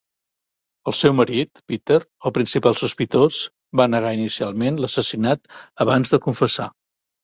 [0.91, 1.99] El seu marit Peter,
[2.31, 3.45] el principal sospitós,
[3.83, 5.51] va negar inicialment l'assassinat
[5.89, 6.73] abans de confessar.